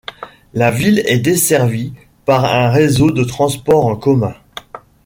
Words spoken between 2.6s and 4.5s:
réseau de transport en commun.